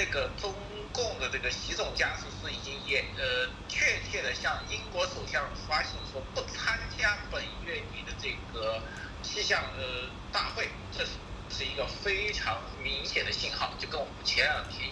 [0.00, 0.50] 这个中
[0.94, 8.82] 共的这个习总家是是已经也呃确切的向英国首相发信说不参加本月底的这个
[9.22, 11.10] 气象呃大会，这是
[11.50, 14.88] 是一个非常明显的信号，就跟我们前两天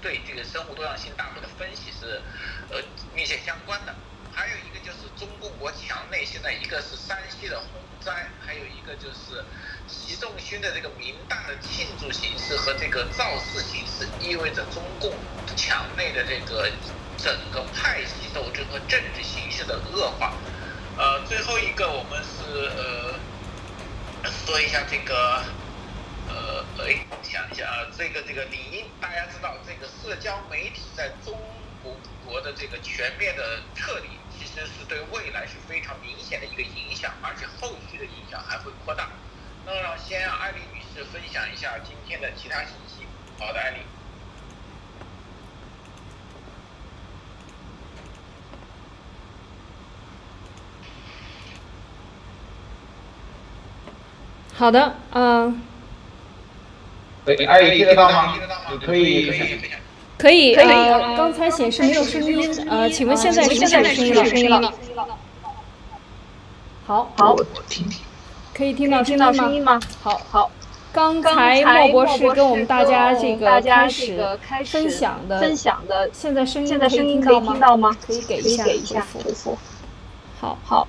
[0.00, 2.22] 对这个生物多样性大会的分析是
[2.70, 2.80] 呃
[3.16, 3.92] 密切相关的。
[4.30, 9.44] 还有一个就是中共国墙内现在一个是山西的洪灾，还有一个就是
[10.12, 15.10] 习仲勋的这个民大的庆祝形式和这个造势形式，意味着中共
[15.56, 16.70] 墙内的这个
[17.16, 20.34] 整个派系斗争和政治形势的恶化。
[20.98, 23.18] 呃，最后一个我们是呃
[24.30, 25.42] 说一下这个
[26.28, 31.32] 呃哎想一下啊，这个这个领英大家知道这个社交媒体在中
[31.82, 31.96] 国
[32.26, 34.10] 国的这个全面的撤离。
[34.38, 39.08] 其实是对未来是非常明显的一个影响，而且后续的影响还会扩大。
[39.64, 43.06] 那让先让艾丽女士分享一下今天的其他信息。
[43.38, 43.76] 好的，艾丽。
[54.54, 55.62] 好的，嗯。
[57.24, 58.36] 喂，艾丽听得到吗？
[58.84, 59.60] 可以可以。
[60.18, 64.72] 可以，呃，刚才显示没有声音，呃，请问现在是不是有声音了？
[66.86, 67.34] 好，好，
[68.54, 69.80] 可以听到听到声音吗？
[70.02, 70.50] 好，好。
[70.92, 74.14] 刚才莫博士跟我们大家这个开始
[74.66, 77.96] 分享的，分享的，现在声音现在声音可以听到吗？
[78.06, 79.56] 可以给一下回复。
[80.38, 80.86] 好，好。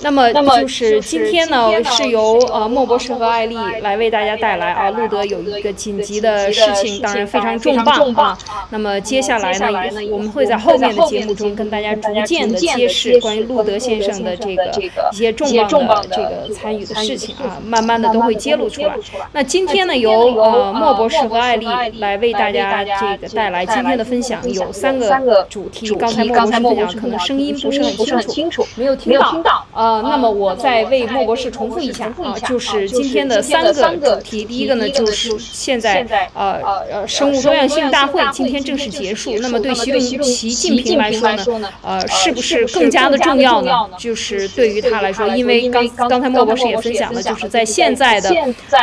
[0.00, 8.38] 那么就是今天呢，是由呃莫博士和艾丽来为大家带来啊，路德有一个紧急的事情，当然非常重磅啊。
[8.70, 9.68] 那么接下来呢，
[10.10, 14.70] 我们会在后面的节目中跟大家逐渐的揭示关于路德先生的这个
[15.12, 18.94] 一些重磅的这个参与的事情啊，慢慢的都会揭露出来。
[19.32, 21.66] 那今天呢，由呃莫博士和艾丽
[21.98, 25.88] 来为大家这个带来今天的分享，有三个主题。
[25.94, 29.85] 刚才莫博士分享可能声音不是很清楚，没有听到啊。
[29.86, 34.44] 呃，那么我再为莫博士重复一下啊，就是今天的三个主题。
[34.44, 36.04] 第一个呢，就是现在
[36.34, 36.60] 呃
[36.90, 39.38] 呃生物多样性大会今天正式结束。
[39.38, 43.70] 那么对习近习近平来说呢，呃，是不是更加的重要呢？
[43.96, 48.28] 就是对于他来说，因为刚刚才莫博士也分享了，就是在现在的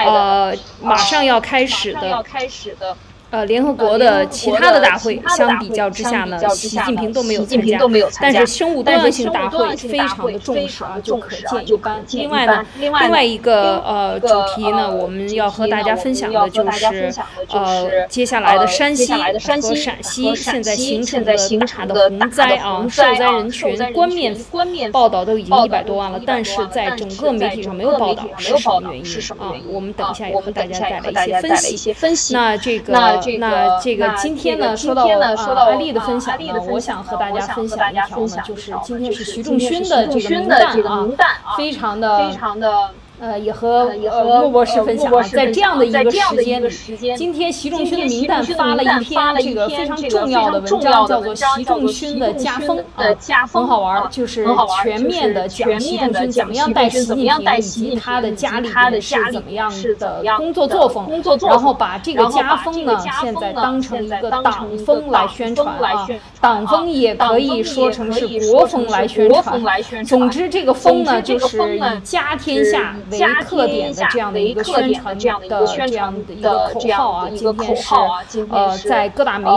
[0.06, 2.24] 呃马上要开始的。
[3.33, 7.89] 呃，联合国的其他的大会相比较之下呢，习近平都没有参加。
[8.21, 12.05] 但是生物多样性大会非常的重视啊，就可见一斑。
[12.13, 17.11] 另外呢，另外一个呃主题呢，我们要和大家分享的就是
[17.49, 19.39] 呃接下来的山西和
[19.73, 21.33] 陕西现在形成的
[21.66, 23.75] 大的洪灾啊，受灾人群
[24.51, 29.51] 冠面报道都已经一百多万了，但是在整个媒体上没有报道是什么原因啊？
[29.67, 31.25] 我们等一下也和大家带来
[31.72, 32.35] 一些分析。
[32.35, 33.22] 那这个。
[33.39, 40.47] 那这个今天呢，说到啊阿丽的分享呢，我想和大家分享一条呢，就是今天是徐仲勋的这个名
[41.16, 42.90] 单啊，非常的。
[43.19, 46.69] 呃，也和呃莫博士分享，在这样的一个时间里，
[47.15, 54.45] 今天习仲勋的名单发了一篇这个非常重要的文章，叫做《习仲勋的家风》啊，很好玩，就是
[54.83, 61.09] 全面的讲习仲勋怎么样带习近平以及他的家里边是怎么样的工作作风，
[61.47, 66.07] 然后把这个家风呢，现在当成一个党风来宣传啊，
[66.41, 69.63] 党风也可以说成是国风来宣传。
[70.05, 72.95] 总之，这个风呢，就是以家天下。
[73.19, 79.47] 为特点的这样的一个宣传的这样的一个口号啊，今天是呃在各大媒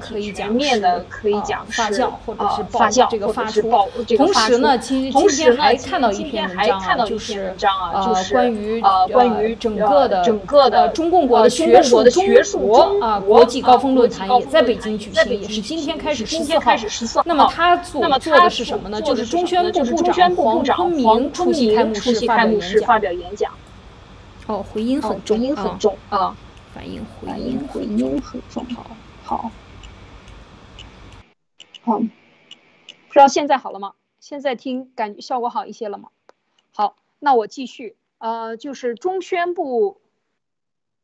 [0.00, 3.70] 体全面的可以讲是发酵或者是报这个发出。
[4.16, 8.80] 同时呢，其实今天还看到一篇文章啊，就是呃关于
[9.12, 12.26] 关于整个的整个的中共国的学术中
[12.58, 17.24] 国啊国际高峰论坛也在北京举行，也是今天开始十四号。
[17.24, 19.00] 那么他所做的是什么呢？
[19.00, 22.39] 就是中宣部部长黄坤明出席开幕式发。
[22.40, 23.52] 开幕式发表演讲，
[24.46, 26.34] 哦，回音很重，回音很重啊，
[26.74, 29.50] 反应回音回音很重，好，好，
[31.82, 33.92] 好，不知道现在好了吗？
[34.20, 36.08] 现在听感觉效果好一些了吗？
[36.72, 40.00] 好，那我继续，呃，就是中宣部，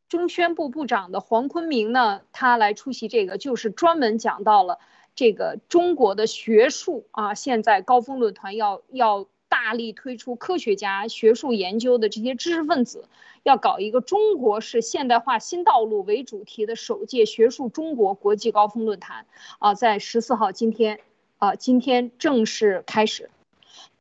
[0.09, 4.79] 中宣部部长的黄坤明呢，他来出席这个，就是专门讲到了
[5.15, 9.27] 这个中国的学术啊，现在高峰论坛要要。
[9.57, 13.09] 大力推出科学家、学术研究的这些知识分子，
[13.43, 19.25] 要搞一个“中国式现代化新道路”为主题的首届学术中国国际高峰论坛
[19.59, 21.01] 啊，在十四号今天
[21.39, 23.31] 啊，今天正式开始。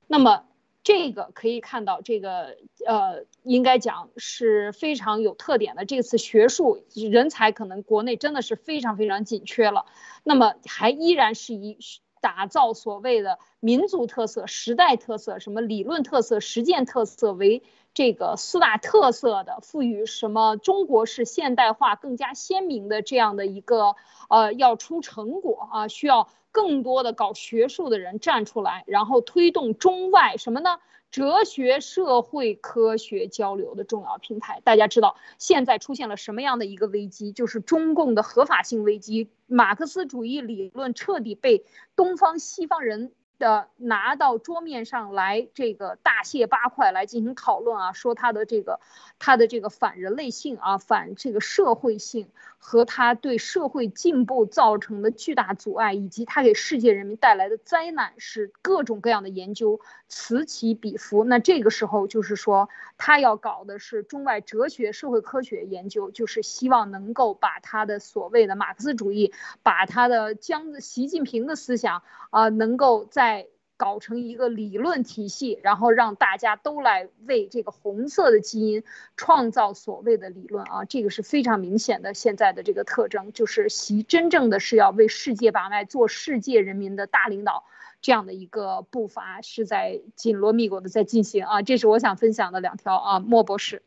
[0.07, 0.43] 那么，
[0.83, 5.85] 这个可以看到，这个呃，应该讲是非常有特点的。
[5.85, 9.85] 这次学术人才可能国内真的是非常非常紧缺了。
[10.25, 11.77] 那么还依然是以
[12.25, 17.62] 打造所谓的民族特色、时代特色、什么理论特色、实践特色为
[17.94, 23.95] 这个四大特色的，赋予什么中国式现代化更加鲜明的这样的一个
[24.27, 26.27] 呃要出成果啊，需要。
[26.56, 30.80] 更多的搞学术的人站出来，然后推动中外什么呢？
[31.15, 34.59] 哲学、社会科学交流的重要平台。
[34.65, 37.31] 大家知道，现在出现了什么样的一个危机？
[37.31, 41.63] 就是中共的合法性危机，马克思主义理论彻底被
[41.95, 43.13] 东方西方人。
[43.38, 48.79] 的拿到桌面上来，这个大卸八块来进行讨论啊，说他的这个，
[49.19, 52.29] 他的这个反人类性啊，反这个社会性
[52.67, 61.23] 和他对社会进步造成的巨大阻碍，以及他给世界人民带来的灾难，是各种各样的研究此起彼伏。
[61.23, 62.67] 那这个时候就是说，
[62.97, 69.31] 他要搞的是中外哲学、社会科学研究，就是希望能够把他的所谓的马克思主义，
[69.62, 72.01] 把他的江习近平的思想
[72.31, 73.47] 啊，能够在
[73.77, 78.83] 搞成一个理论体系，然后让大家都来为这个红色的基因
[79.18, 82.13] 创造所谓的理论啊，这个是非常明显的。
[82.13, 87.66] 现在的这个特征就是习真正的是要为世界把脉，做世界人民的大领导，
[88.01, 91.62] 这样的一个步伐是在紧锣密鼓的在进行啊。
[91.62, 93.81] 这是我想分享的两条啊，莫博士。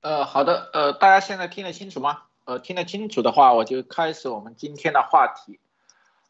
[0.00, 2.22] 呃，好的，呃，大家现在听得清楚吗？
[2.44, 5.58] 呃，听得清楚的话，我就开始我们今天的话题。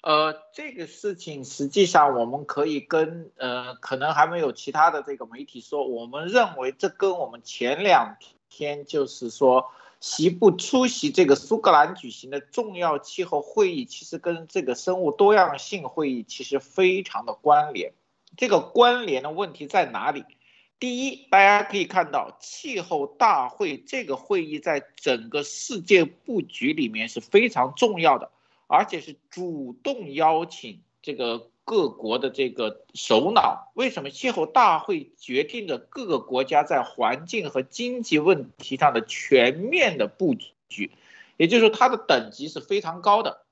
[0.04, 8.18] 呃，这个事情实际上我们可以跟呃，可能还没有其他的这个媒体说，我们认为这跟我们前两
[8.50, 9.70] 天就是说
[10.00, 17.94] 习部出席这个苏格兰举行的重要气候会议，其实跟这个生物多样性会议其实非常的关联。
[18.36, 20.26] 这个关联的问题在哪里？
[20.78, 28.30] 第一，大家可以看到气候大会这个会议在整个世界布局里面是非常重要的。
[28.66, 33.70] 而且是主动邀请这个各国的这个首脑。
[33.74, 40.34] 为什么气候大会决定着各个国家在环境和经济问题上的全面的布
[40.68, 40.92] 局？
[41.36, 43.44] 也就是说，它的等级是非常高的。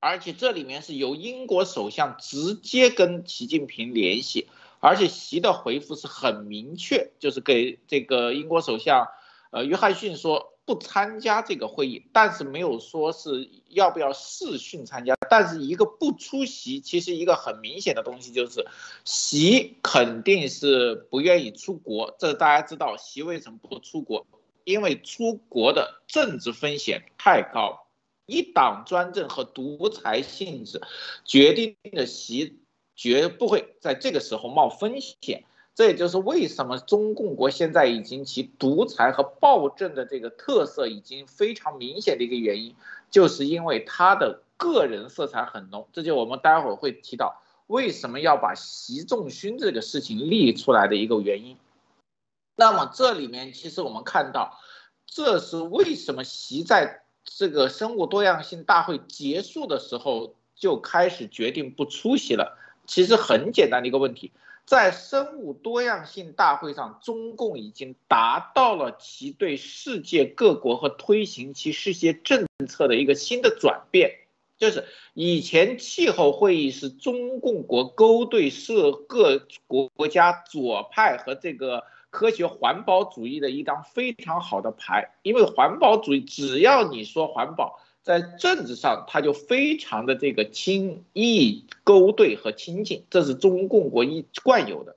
[0.00, 4.48] 而且这里面是由英国首相直接跟习近平联系，
[4.80, 9.08] 而且习的回复是很明确，就是给这个英国首相，
[9.50, 10.53] 呃，约翰逊说。
[10.66, 15.14] 不参加这个会议，但是没有说是要不要视讯参加。
[15.28, 18.66] 但是一个不出席，其实一个很明显的东西就是，
[19.04, 22.14] 习肯定是不愿意出国。
[22.18, 24.26] 这大家知道，习为什么不出国？
[24.64, 27.86] 因为出国的政治风险太高，
[28.24, 30.80] 一党专政和独裁性质
[31.26, 32.60] 决定的习
[32.96, 35.44] 绝不会在这个时候冒风险。
[35.74, 42.76] 这也就是为什么中共国现在已经其独裁和暴政的这个特色已经非常明显的一个原因，
[43.10, 45.88] 就是因为他的个人色彩很浓。
[45.92, 51.56] 这就我们待会儿会提到为什么要把习仲勋这个事情立出来的一个原因。
[52.54, 54.60] 那么这里面其实我们看到，
[55.06, 62.56] 这是为什么习在这个生物多样性大会结束的时候就开始决定不出席了。
[62.86, 64.30] 其实很简单的一个问题。
[64.66, 74.12] 在生物多样性大会上，中共已经达到了其对世界各国和推行其世界政策的一个新的转变，
[74.56, 87.80] 就是以前气候会议是中共国勾兑社各国国家左派和这个科学环保主义的一张非常好的牌，因为环保主义只要你说环保。
[88.04, 94.94] 在政治上，他就非常的这个轻易勾兑和亲近，这是中共国一贯有的。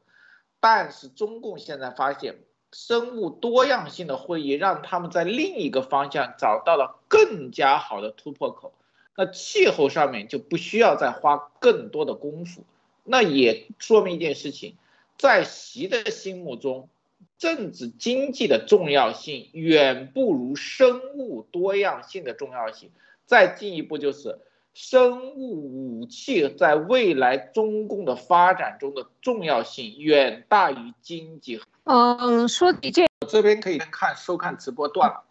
[0.59, 2.35] 但是中共现在发现，
[2.73, 8.73] 生物多样性的会议让他们在另一个方向找到了更加好的突破口。
[9.15, 12.63] 那气候上面就不需要再花更多的功夫。
[13.05, 14.75] 那也说明一件事情，
[15.17, 16.89] 在习的心目中。
[17.38, 22.91] 政治经济的重要性远不如生物多样性的重要性。
[23.25, 24.39] 再进一步就是，
[24.74, 31.62] 生物武器在未来中共的发展中的重要性远大于经济。
[31.83, 35.25] 嗯，说你这我这边可以看收看直播断了，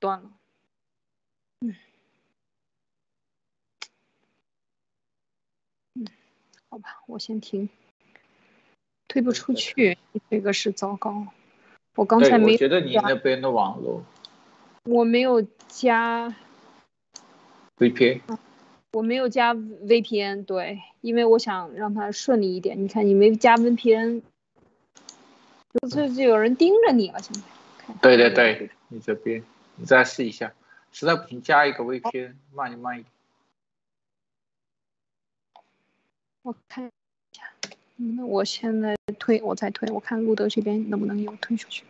[0.00, 0.30] 断了。
[1.60, 1.74] 嗯，
[5.94, 6.06] 嗯，
[6.68, 7.68] 好吧，我先听。
[9.16, 9.96] 推不出去，
[10.28, 11.26] 这个是糟糕。
[11.94, 12.52] 我刚才没。
[12.52, 14.04] 我觉得你那边的网络。
[14.84, 16.36] 我没有加。
[17.78, 18.20] VPN。
[18.92, 22.82] 我没有加 VPN，对，因为我想让它顺利一点。
[22.84, 24.20] 你看，你没加 VPN，
[25.72, 27.94] 就这就有人盯着你了，现在。
[28.02, 29.42] 对对对，你这边，
[29.76, 30.52] 你再试一下，
[30.92, 33.10] 实在不行加一个 VPN，慢一慢一点。
[36.42, 36.92] 我看
[37.96, 41.84] 那我现在推，我再推，我看路德这边能不能有推出去。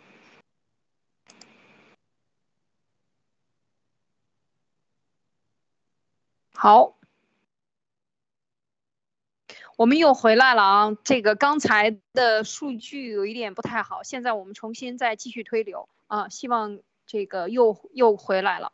[6.55, 6.97] 好，
[9.77, 10.97] 我们又回来了啊！
[11.05, 16.81] 这个刚才的数据有一点不太好，现在我们重新再继续推流啊，希望。
[17.07, 18.73] 这个又又回来了，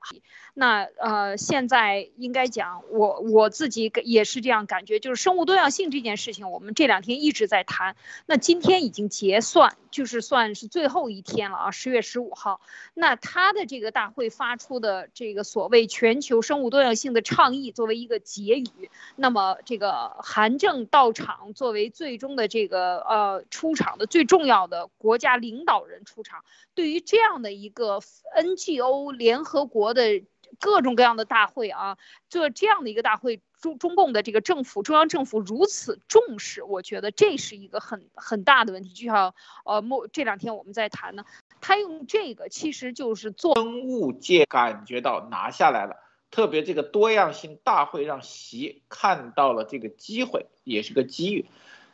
[0.55, 7.95] 那呃，现在应该讲，我我自己也是这样感觉，就是生物多样性这件事情，我们这两天一直在谈。
[8.25, 12.61] 那今天已经结算，就是算是最后一天了啊，十月十五号。
[12.95, 28.01] 那他的这个大会发出的这个所谓全球生物多样性的倡议，作为一个结语，那么这个韩正到场，作为最终的这个呃出场的最重要的国家领导人出场，对于这样的一个。
[28.37, 30.23] NGO 联合国的
[30.61, 31.97] 各种各样的大会啊，
[32.29, 38.91] 做这样的一个大会，中中共的这个政府中央政府如此重视，我觉得这是一个很很大的问题。
[38.91, 41.25] 就像呃，莫这两天我们在谈呢，
[41.61, 45.97] 他用这个其实就是做生物界感觉到拿下来了，
[46.31, 51.47] 特别这个多样性大会让习看到了这个机会，也是个机遇。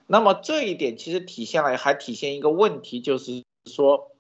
[0.07, 4.11] 那么这一点其实体现了，还体现一个问题，就是说。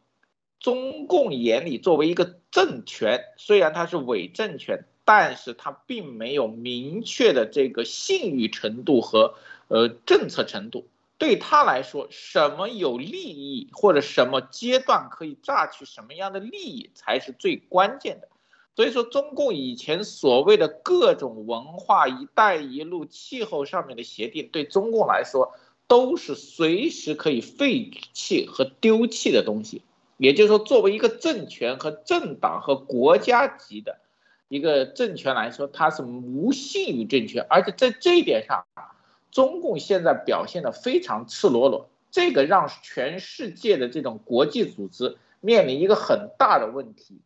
[0.60, 9.34] 中共眼里，作为一个政权，虽然它是伪政权，但是它并没有明确的这个信誉程度和
[9.68, 10.86] 呃政策程度。
[11.16, 18.28] 对他来说，什么有利益，或者什么阶段可以榨取什么样的利益，才是最关键的。
[18.76, 25.54] 所以说，中共以前所谓的各种文化、一带一路、气候上面的协定，对中共来说
[25.88, 29.82] 都是随时可以废弃和丢弃的东西。
[30.18, 34.00] 也就是说，作为一个政权和政党和国家级的
[34.48, 38.66] 一个政权来说，它是无信誉政权，而且在这一点上，
[39.30, 47.20] 中共现在表现的非常赤裸裸，这个让全世界的这种国际组织面临一个很大的问题，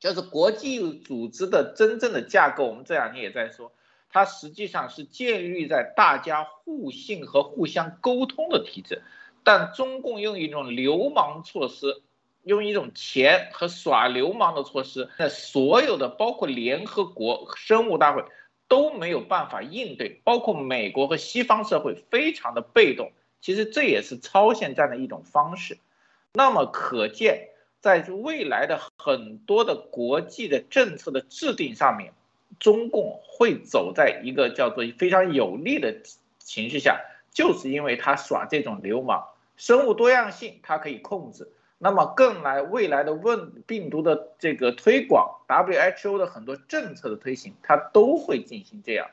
[0.00, 3.72] 就是国际组织的真正的架构，我们这两天也在说，
[4.08, 9.02] 它实际上是建立在大家互信和互相沟通的体制。
[9.42, 12.02] 但中共用一种流氓措施，
[12.42, 18.24] 用一种钱和耍流氓的措施，那所有的包括联合国生物大会
[18.68, 23.12] 都没有办法应对，包括美国和西方社会非常的被动。
[23.40, 25.78] 其实这也是超限战的一种方式。
[26.34, 27.48] 那么可见，
[27.80, 32.12] 在未来的很多的国际的政策的制定上面，
[32.58, 36.02] 中共会走在一个叫做非常有利的
[36.38, 37.00] 情绪下。
[37.32, 39.24] 就是因为他耍这种流氓，
[39.56, 49.08] 生物多样性它可以控制，那么更来未来的问病毒的这个推广，WHO 的很多政策的推行，它都会进行这样。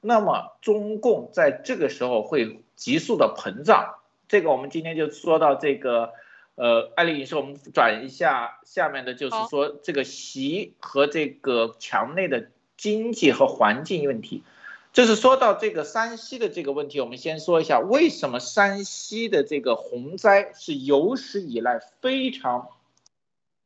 [0.00, 3.96] 那么中共在这个时候会急速的膨胀，
[4.28, 6.12] 这个我们今天就说到这个，
[6.54, 14.44] 呃，艾丽女士，我们转一下下面的就是说这个习和这个墙内的经济和环境问题。
[14.92, 22.68] 就是说到这个山西的这个问题，我们先说一下为什么山西的这个洪灾是有史以来非常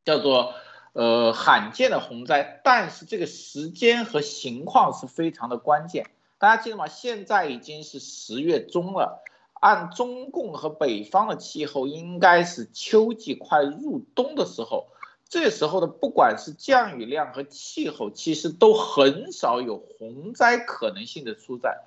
[0.04, 0.54] 叫做
[0.92, 6.10] 呃罕见的洪灾，但是这个时间和情况是非常的关键。
[6.38, 6.86] 大家记得吗？
[6.86, 9.22] 现在已经是十月中了，
[9.54, 14.88] 按中共和北方的气候，应该是秋季快入冬的时候。
[15.32, 21.78] 这时候的不管是降雨量和气候，其实都很少有洪灾可能性的出在，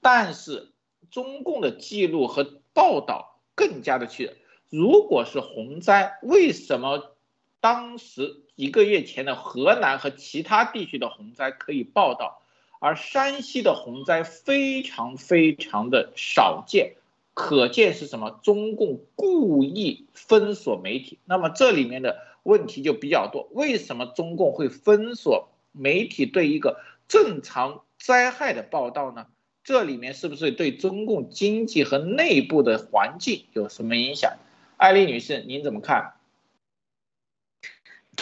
[0.00, 0.68] 但是
[1.10, 4.34] 中共的记录和报道更加的确。
[4.70, 7.14] 如果是洪灾，为什么
[7.60, 12.40] 当时一个月前的河南和其他地区的洪灾可以报道，
[12.78, 16.94] 而山西的洪灾非常非常的少见？
[17.34, 18.40] 可见是什么？
[18.42, 21.18] 中共故意封锁媒体。
[21.26, 22.32] 那么这里面的。
[22.44, 29.26] 问题就比较多，为什么中共会封锁媒体对一个正常灾害的报道呢？
[29.64, 34.36] 这里面是不是对中共经济和内部的环境有什么影响？
[34.76, 36.12] 艾丽女士，您怎么看？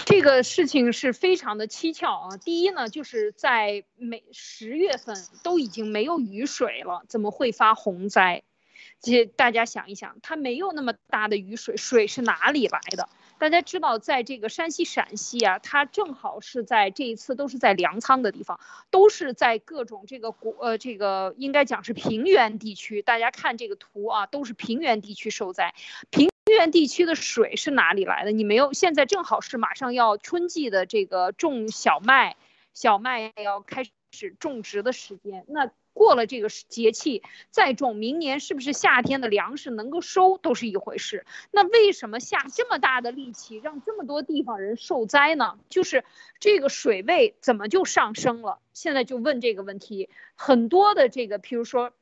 [0.06, 2.36] 这个事情是非常的蹊跷啊！
[2.36, 8.42] 第一呢，就是在每十月份都已经没有雨水了，怎么会发洪灾？
[9.00, 13.08] 这大家想一想，它没有那么大的雨水，水是哪里来的？
[13.42, 23.02] 大家知道，在这个山西、陕西啊，它正好是在这一次都是在粮仓的地方，都是在各种这个国呃这个应该讲是平原地区。
[23.02, 25.74] 大家看这个图啊，都是平原地区受灾。
[26.10, 28.30] 平原地区的水是哪里来的？
[28.30, 32.36] 你没有，现在正好是马上要春季的这个种小麦，
[32.74, 33.82] 小麦要开
[34.12, 35.44] 始种植的时间。
[35.48, 41.26] 那过了这个节气再种，明年是不是夏天的粮食能够收都是一回事。
[41.50, 45.58] 那为什么下这么大的力气让这么多地方人受灾呢？
[45.68, 46.04] 就是
[46.40, 48.58] 这个水位怎么就上升了？
[48.72, 51.92] 现在就问这个问题，很多的这个，譬如说，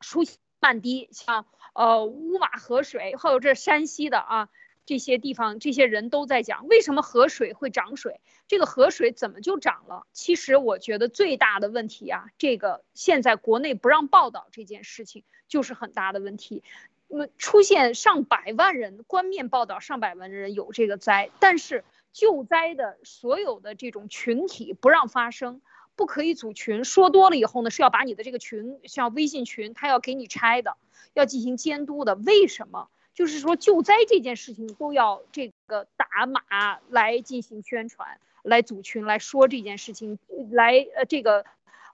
[0.00, 0.24] 疏
[0.60, 4.48] 漫堤，像呃乌马河水，还有这山西的啊。
[4.84, 8.20] 这些地方，这些人都在讲，为什么河水会涨水？
[8.48, 10.06] 这个河水怎么就涨了？
[10.12, 16.62] 其实我觉得最大的问题啊，这个现在国内不让报道这件事情，就是很大的问题。
[17.06, 25.60] 那出现上百万人官面报道，上百万人有这个灾，但是救灾的所有的这种群体不让发声，
[25.94, 30.76] 不可以组群，说多了以后呢，是要把你的这个群，像微信群，他要给你拆的，
[31.12, 32.14] 要进行监督的。
[32.14, 32.88] 为什么？
[33.14, 40.18] 就是说救灾这件事情都要这个打码来进行宣传，来组群来说这件事情，
[40.50, 41.44] 来呃这个，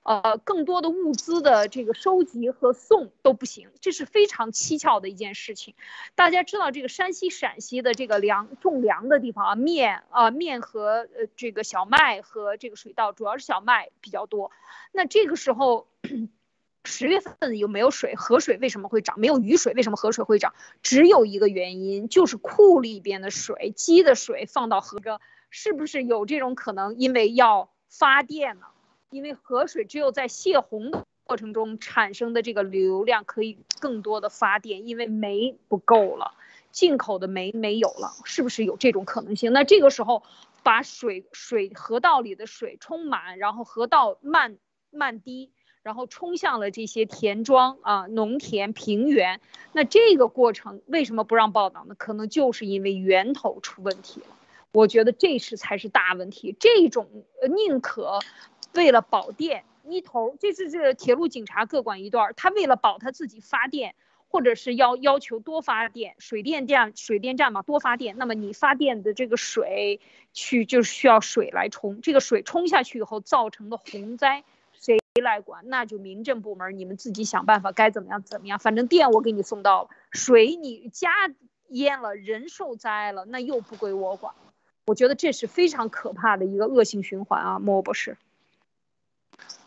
[0.04, 5.74] 呃更多的物资的这个收集和送都不行，这是非常蹊跷的一件事情。
[6.14, 14.52] 大家知道这个山西陕西的这个粮种粮的地方啊，面啊面和呃这个小麦和这个水稻，主要是小麦比较多。
[14.92, 15.88] 那这个时候。
[16.88, 18.14] 十月份有没有水？
[18.16, 19.20] 河水为什么会涨？
[19.20, 20.55] 没有雨水，为什么河水会涨？
[20.83, 25.20] 只有一个原因，就是库里边的水积的水放到河中，
[25.51, 26.96] 是不是有这种可能？
[26.96, 28.66] 因为要发电呢？
[29.11, 36.33] 因为河水只有在泄洪的过程中产生的这个流量可以更多的发电，因为煤不够了，
[36.72, 39.53] 进口的煤没有了，是不是有这种可能性？
[39.53, 40.22] 那这个时候
[40.62, 44.57] 把水水河道里的水充满，然后河道漫
[44.90, 45.51] 漫堤。
[45.82, 49.40] 然后冲向了这些田庄啊、农田、平原，
[49.72, 51.94] 那这个过程为什么不让报道呢？
[51.96, 54.26] 可能就是因为源头出问题了。
[54.70, 56.54] 我觉得这是才是大问题。
[56.60, 57.08] 这种
[57.66, 58.18] 宁可
[58.74, 63.94] 为了保电一头，这是这铁路警察各管一段，他为了保他自己发电，
[64.28, 70.00] 或者是要要求多发电，水电站水电站嘛多发电，那么你发电的这个水
[70.34, 74.44] 去就是需要水来冲，这个水冲下去以后造成的洪灾。
[75.18, 75.64] 谁来管？
[75.66, 78.59] 那就民政部门，你们自己想办法，该怎么样怎么样。
[78.59, 81.11] 反正电我给你送到了，水你家
[81.70, 84.33] 淹了，人受灾了，那又不归我管。
[84.87, 88.16] 我觉得这是非常可怕的一个恶性循环啊，莫博士。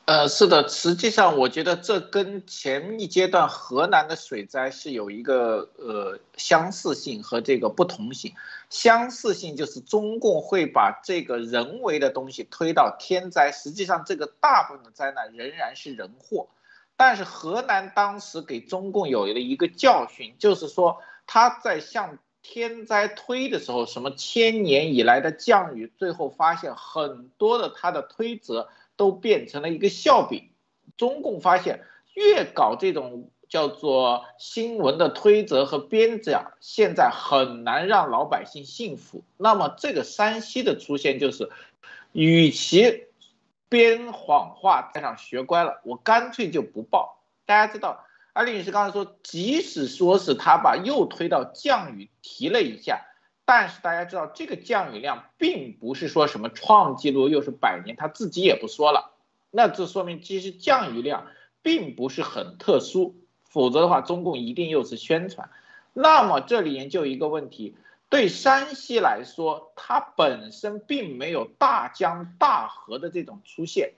[0.06, 8.34] 呃，是的，实际上我觉得这跟前一阶段河南的水灾是有一个呃相似性和这个不同性。
[8.70, 16.48] 相似性就是中共会把这个人为的东西推到天灾，实际上这个大部分的灾难仍然是人祸。
[16.98, 28.68] 但是河南当时给中共有了一个教训，就是说他在向天灾推的时候，什么千年以来的降雨，最后发现很多的他的推责。
[29.02, 30.52] 都变成了一个笑柄。
[30.96, 31.84] 中共发现，
[32.14, 39.24] 越搞这种叫做新闻的推责和编讲，现在很难让老百姓信服。
[39.38, 41.50] 那么，这个山西的出现就是，
[42.12, 43.06] 与其
[43.70, 47.24] 编谎话加上学乖了，我干脆就不报。
[47.48, 53.02] 大家知道，安利女士刚才说，即使说是他把又推到降雨提了一下。
[53.54, 59.12] 但是大家知道，这个降雨量并不是说什么创纪录，又是百年，他自己也不说了。
[59.50, 61.28] 那这说明其实降雨量
[61.62, 65.50] 并不是很特殊，否则的话，中共一定又是宣传。
[65.92, 67.76] 那么这里研究一个问题，
[68.08, 73.92] 对山西来说，它本身并没有大江大河的这种出现，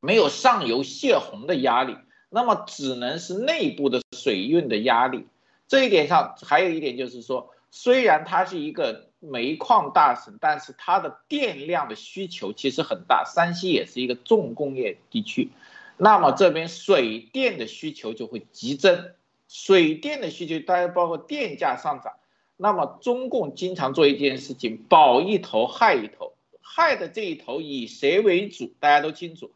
[0.00, 1.96] 没有上游泄洪的压力，
[2.28, 5.28] 那么只能是内部的水运的压力。
[5.68, 7.53] 这一点上还有一点就是说。
[7.76, 13.24] 虽然它是一个煤矿大省，但是它的电量的需求其实很大。
[13.24, 15.50] 山西也是一个重工业地区，
[15.96, 19.10] 那么这边水电的需求就会激增。
[19.48, 22.12] 水电的需求，大家包括电价上涨。
[22.56, 28.72] 那么中共经常做一件事情，保一头害一头，害的这一头以谁为主？
[28.78, 29.50] 大家都清楚，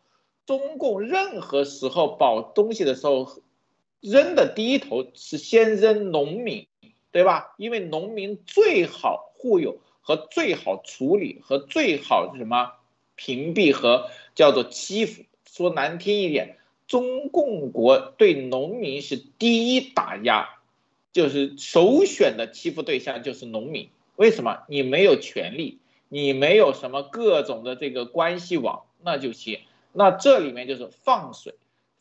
[0.44, 3.28] 中共任何时候保东西的时候，
[4.00, 6.66] 扔的第一头是先扔农民。
[7.10, 7.54] 对吧？
[7.56, 12.72] 因为农民最好忽悠和最好处理和最好什么
[13.16, 15.22] 屏蔽和叫做欺负。
[15.50, 20.50] 说难听一点，中共国对农民是第一打压，
[21.12, 23.88] 就是首选的欺负对象就是农民。
[24.14, 24.64] 为什么？
[24.68, 29.60] 你没有权利，你没有什么各种的这个关系网，那就行。
[29.92, 31.54] 那这里面就是放水，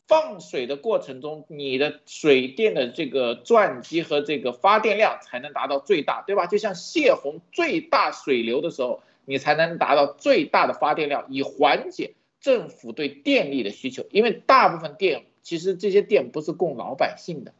[0.08, 6.46] 放水的过程中，你的水电的这个转机和这个发电量才能达到最大，对吧？
[6.46, 14.06] 就像泄洪最大水流的时候，你才能达到最大的发电量，以缓解政府对电力的需求。
[14.10, 17.52] 因为大部分电其实这些电不是供老百姓的，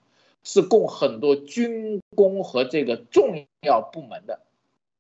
[0.42, 4.40] 是供很多军工和这个重要部门的。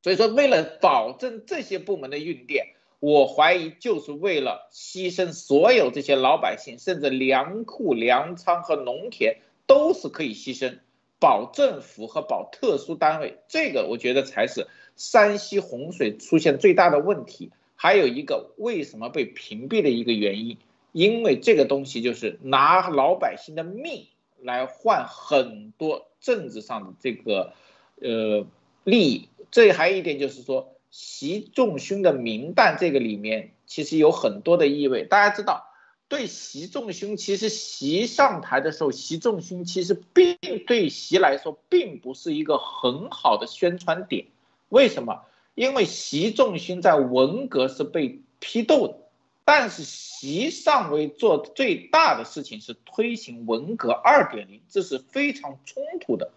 [0.02, 10.78] 所以说，为了保证这些部门的运电，我怀疑就是为了牺牲所有这些老百姓，甚至粮库、粮仓和农田都是可以牺牲，
[11.20, 17.50] 保政府和保特殊单位，这个我觉得才是山西洪水出现最大的问题。
[17.76, 20.58] 还有一个为什么被屏蔽的一个原因，
[20.90, 24.06] 因为这个东西就是拿老百姓的命
[24.42, 27.52] 来换很多政治上的这个
[28.00, 28.44] 呃
[28.82, 29.28] 利益。
[29.52, 35.04] 这还有一点就是说，习仲勋的名单这个里面其实有很多的意味。
[35.04, 35.66] 大家知道，
[36.08, 44.26] 对习仲勋，其实习上台的时候，习仲勋其实并对习来说并不是一个很好的宣传点。
[44.70, 45.22] 为什么？
[45.54, 48.96] 因为习仲勋在文革是被批斗的，
[49.44, 56.30] 但是习上位做最大的事情是推行文革二点零，这是非常冲突的。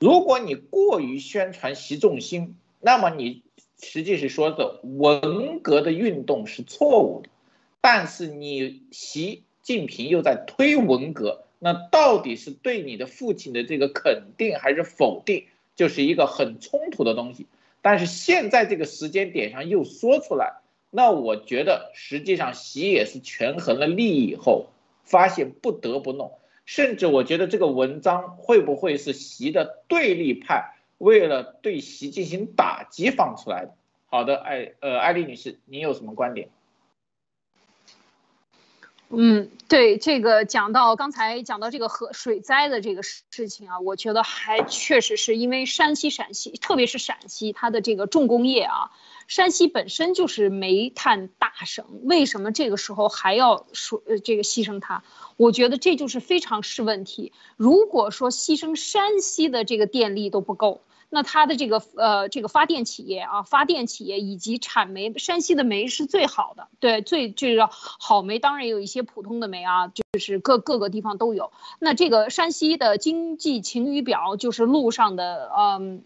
[0.00, 3.43] 如果你过于宣传习仲勋，那么你
[3.80, 7.28] 实际是说的文革的运动是错误的，
[7.80, 17.46] 但是你习近平又在推文革，那到底是对你的父亲的这个肯定还是否定，就是一个很冲突的东西。
[17.82, 20.54] 但是现在这个时间点上又说出来，
[20.90, 24.68] 那我觉得实际上习也是权衡了利益以后，
[25.02, 26.32] 发现不得不弄。
[26.64, 33.74] 甚至我觉得这个文章会不会是习的对立派为了对习进行打击放出来的？
[34.06, 36.48] 好的，艾呃艾丽女士，您有什么观点？
[39.08, 48.90] 嗯，对这个讲到刚才讲到这个河水灾的这个事情啊，我觉得还确实是因为山西、陕西，特别是陕西，它的这个重工业啊。
[49.26, 55.02] 山西本身就是煤炭大省，为什么这个时候还要说呃这个牺牲它？
[55.36, 57.32] 我觉得这就是非常是问题。
[57.56, 71.50] 如果说牺牲山西的这个电力都不够，那它的这个呃这个发电企业啊，发电企业以及产煤，山西的煤是最好的，对，最这个好煤，当然有一些普通的煤啊，就是各各个地方都有。
[71.78, 76.04] 那这个山西的经济晴雨表就是路上的嗯。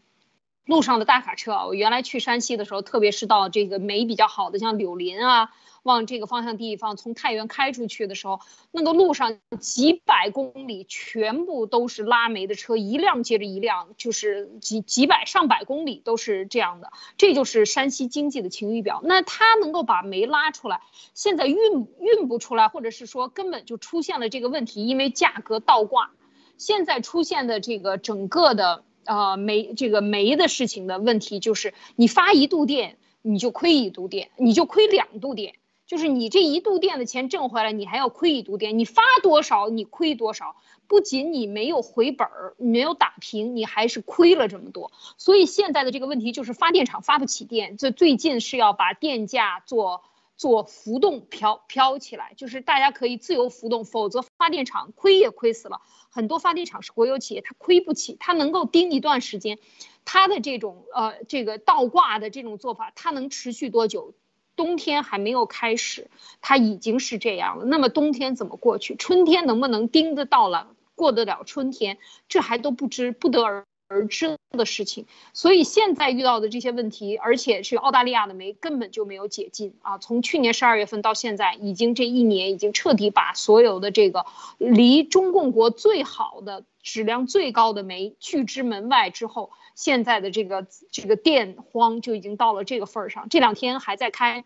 [0.69, 5.51] 路上的大卡车，我原来去山西的时候，特别是到这个煤比较好的，像柳林啊，
[5.83, 16.93] 往这个方向地方从太原开出去的时候，那个路上几百公里全部都是拉煤的车，一辆接着一辆，就是几几百上百公里都是这样的。
[17.17, 19.01] 这就是山西经济的晴雨表。
[19.03, 20.83] 那它能够把煤拉出来，
[21.15, 21.57] 现在运
[21.99, 26.11] 运不出来，或者是说根本就出现了这个问题，因为价格倒挂，
[26.59, 28.85] 现在出现的这个整个的。
[29.05, 35.55] 呃，煤这个煤的事情的问题就是，你发一度电，你就亏一度电，你就亏两度电，
[35.87, 40.57] 就是你这一度电的钱挣回来，你还要亏一度电，你发多少你亏多少，
[40.87, 44.93] 不仅你没有回本儿，没有打平，你还是亏了这么多。
[45.17, 50.03] 所以现在的这个问题就是发电厂发不起电，这最近是要把电价做。
[50.39, 55.83] 做浮动飘飘起来，就是大家可以自由浮动，否则发电厂亏也亏死了。
[56.09, 59.59] 很多发电厂是国有企业，它亏不起，它能够盯一段时间，
[60.07, 64.15] 它的这种呃这个倒挂的这种做法，它能持续多久？
[64.57, 67.65] 冬天还没有开始，它已经是这样了。
[67.65, 68.97] 那么冬天怎么过去？
[68.97, 71.99] 春天能不能盯得到了，过得了春天？
[72.29, 73.68] 这还都不知，不得而。
[73.89, 79.97] 而知的事情，所以现在遇到的这些问题，而且是澳大利亚的煤根本就没有解禁啊！
[79.97, 84.27] 从去年十二月份到现在，已经这一年已经彻底把所有的这个
[84.59, 93.31] 离中共国最好的、质量最高的煤拒之门外之后，现在的这个这个电荒就已经到了这个份儿上。
[93.31, 94.45] 这两天还在开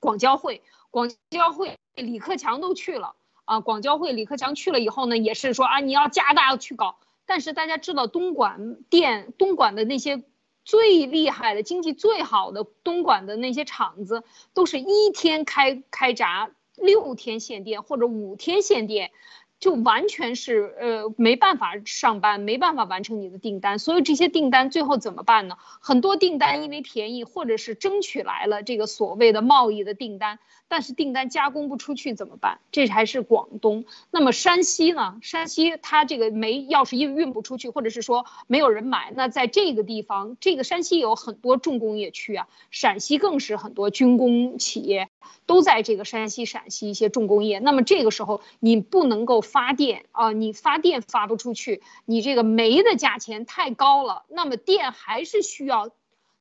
[0.00, 3.60] 广交会，广交会李克强都去了啊！
[3.60, 6.96] 广交会李克强去了以后呢，也是说啊，你要加大要去搞。
[7.26, 10.22] 但是大家知道，东莞电东莞的那些
[10.64, 14.22] 最厉害的、经济最好的东莞的那些厂子，
[14.54, 19.10] 都是一天开开闸，六天限电或者五天限电，
[19.58, 25.56] 就完全是呃没办法上班，没办法完成你的订单，所以这些订单最后怎么办呢？
[25.80, 32.60] 很多订单因为便宜，或者是争取来了这个所谓的贸易的订单，但是订单加工不出去怎么办？
[32.72, 33.84] 这还是广东。
[34.10, 35.18] 那么山西呢？
[35.22, 45.08] 山西它这个煤要是运运不出去，或者是说没有人买，那在这个地方，这个山西有很多重工业区啊，陕西更是很多军工企业。
[45.44, 55.90] 都在这个山西、陕西一些重工业，那么这个时候你不能够发电啊，你发电发不出去，你这个煤的价钱太高了，那么电还是需要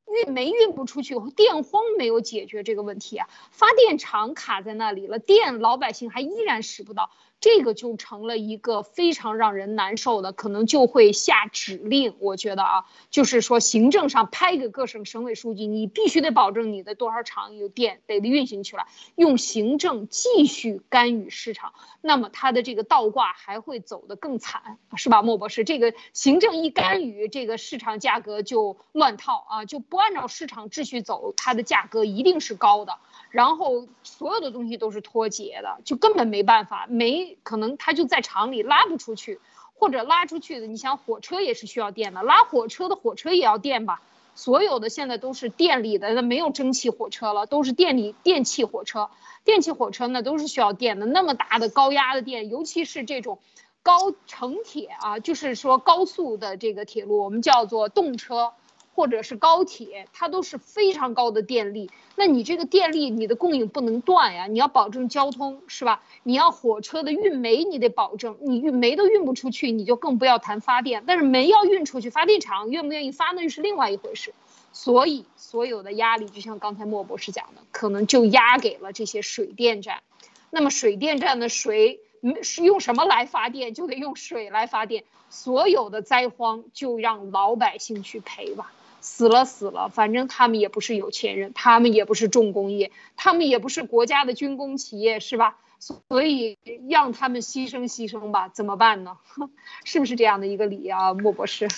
[0.05, 7.09] 运煤运不出去，电荒没有解决这个问题啊，发电厂卡在那里了，电老百姓还依然使不到。
[7.45, 12.15] 这个就成了一个非常让人难受的，可能就会下指令。
[12.17, 25.63] 我觉得啊，就是说行政上拍给各省省委书记，你必须得保证你的多少厂有电得运行起来，用行政继续干预市场，那么它的这个倒挂还会走得更惨，是吧，莫博士？
[25.63, 32.97] 这个行政一干预，这个市场价格就乱套啊，就不按照市场秩序走，它的价格一定是高的。
[33.31, 39.39] 然后所有的东西都是脱节的，就根本没办法，没可能它就在厂里拉不出去，
[39.73, 44.01] 或者拉出去的，你想火车也是需要电的，拉火车的火车也要电吧？
[44.35, 49.09] 所有的现在都是电力的，那没有蒸汽火车了，都是电力电气火车，
[49.43, 53.39] 电气火车呢都是需要电的，那么大的高压的电，尤其是这种
[53.81, 58.53] 高城铁啊，就是说高速的这个铁路，我们叫做动车。
[58.95, 61.91] 或者是高铁，它都是非常高的电力。
[62.15, 66.01] 那你这个电力，你的供应不能断呀，你要保证交通，是吧？
[66.23, 71.03] 你要火车的运煤，你得保证，你运煤都运不出去，你就更不要谈发电。
[71.05, 74.33] 但是煤要运出去，发电厂愿不愿意发，那是另外一回事。
[74.71, 80.03] 所以，所有的压力，就像刚才莫博士讲的，可能就压给了这些水电站。
[80.49, 85.03] 那么，水电站的水嗯是用什么来发电，就得用水来发电。
[85.29, 88.71] 所有的灾荒就让老百姓去赔吧。
[89.05, 95.57] 死了死了，反正他们也不是有钱人，他们也不是重工业，他们也不是国家的军工企业，是吧？
[95.79, 96.57] 所以
[96.89, 99.17] 让他们牺牲牺牲吧，怎么办呢？
[99.85, 101.69] 是不是这样的一个理啊，莫博士？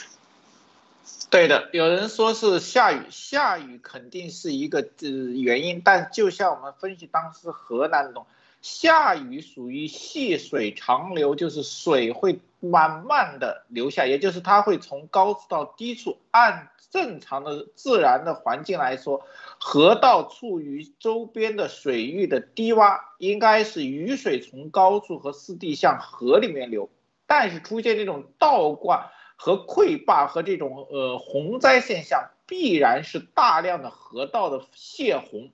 [1.29, 8.25] 对的，有人说是下雨，下雨肯定是一个呃原因，但就像我们分析当时河南那种。
[8.61, 16.17] 下雨属于细水长流，就是水会慢慢的流下，也就是它会从高处到低处。
[16.31, 19.25] 按正常的自然的环境来说，
[19.59, 26.89] 河道处于周边的水域的低洼，应该是雨水从高处和湿地向河里面流。
[27.25, 35.51] 但是出现这种倒灌和溃坝和这种呃洪灾现象，必然是大量的河道的泄洪，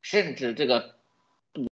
[0.00, 0.95] 甚至这个。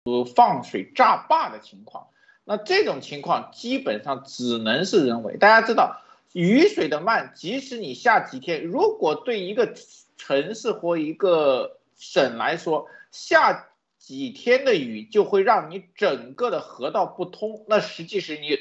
[0.04, 2.08] 呃，放水炸坝的情况，
[2.44, 5.38] 那这种情况基本上只能是人为。
[5.38, 6.02] 大家知道，
[6.34, 9.74] 雨水的慢，即使你下几天，如果对一个
[10.18, 18.58] 城市或一个省来说，下几天的雨就会让你整个的河道不通，那实际是你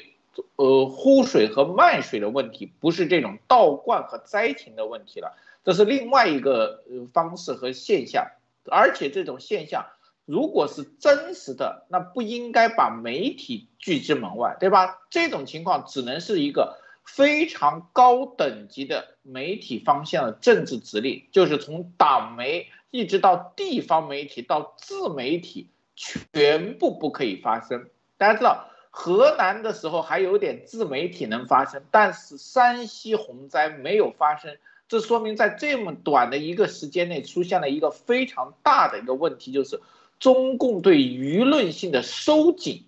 [0.55, 8.27] 呃忽水和漫水的问题，不是这种倒灌和灾情的问题了，这是另外一个方式和现象，
[8.69, 9.85] 而且这种现象。
[10.25, 15.01] 如果是真实的，那不应该把媒体拒之门外，对吧？
[15.09, 27.89] 这种情况只能是一个非常高等级的媒体方向的政治指令，就是从党媒一直到地方媒体到自媒体，全部不可以发生。
[28.17, 34.55] 大家知道，河南的时候还有点自媒体能发生，但是山西洪灾没有发生，
[34.87, 39.81] 这说明在这么短的一个时间内出现了一个非常大的一个问题，就是。
[40.21, 42.85] 中共对舆论性的收紧，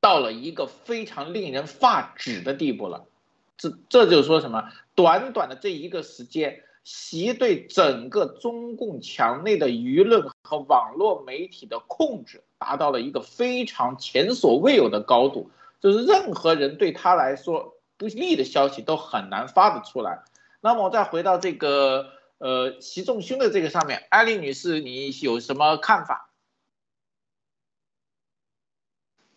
[0.00, 3.06] 到了一个非常令人发指的地步了。
[3.56, 4.68] 这这就是说什么？
[4.96, 15.48] 短短的这一个时间，习对整个中共墙内的舆论和网络媒体的控制，达到了一个非常前所未有的高度。
[15.80, 20.24] 就是任何人对他来说不利的消息都很难发得出来。
[20.60, 26.30] 那么我再回到这个呃习仲勋的这个上面，艾丽女士，你有什么看法？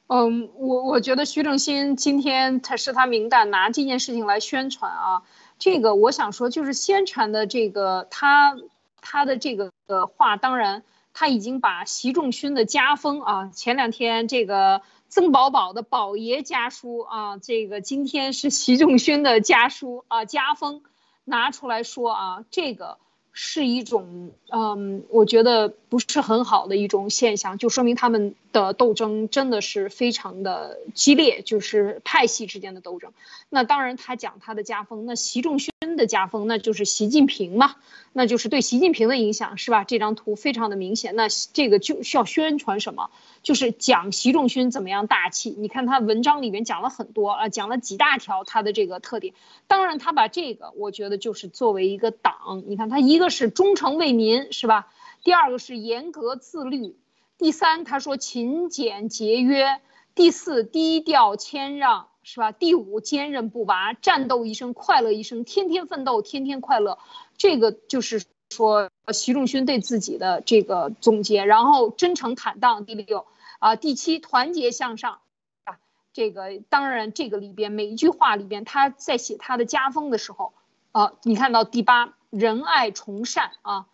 [0.07, 5.23] 嗯，我我觉得徐正新今天他是他明旦拿这件事情来宣传啊，
[5.57, 8.55] 这个我想说就是宣传的这个他
[9.01, 20.83] 他的这个的话，当然他已经把习仲勋的家风啊，前两天这个曾宝宝的宝爷家书啊，这个今天是习仲勋的家书啊家风
[21.23, 22.99] 拿出来说啊，这个
[23.37, 33.11] 是一种，嗯，我觉得不是很好的一种现象，就说明他们的斗争真的是非常的激烈，就是派系之间的斗争。
[33.49, 37.75] 那当然，他讲他的家风，那习仲勋真的家风，那就是习近平嘛，
[38.11, 39.83] 那就是对习近平的影响，是吧？
[39.83, 41.15] 这张图非常的明显。
[41.15, 43.11] 那这个就需要宣传什么？
[43.43, 45.51] 就是讲习仲勋怎么样大气。
[45.51, 49.35] 你看他文章里面讲了很多啊，讲了几大条他的这个特点。
[49.67, 52.99] 当然，他把这个，我觉得就是作为一个党，你看他。
[52.99, 54.87] 一个是忠诚为民，是吧？
[55.23, 56.95] 第二个是严格自律，
[57.37, 59.79] 第三他说勤俭节约，
[60.15, 62.51] 第四低调谦让，是吧？
[62.51, 66.97] 第五坚韧不拔，战斗一生快乐一生，天天奋斗天天快乐，
[67.37, 71.45] 这个就是说习仲勋对自己的这个总结。
[71.45, 73.27] 然后真诚坦荡，第六
[73.59, 75.19] 啊，第七团结向上
[75.65, 75.77] 啊，
[76.13, 80.51] 这个当然这个里边每一句话里边他在写他的家风的时候
[80.91, 82.13] 啊，你看到第八。
[82.31, 83.85] 仁爱崇善啊，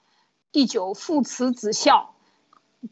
[0.51, 2.15] 第九父慈子孝，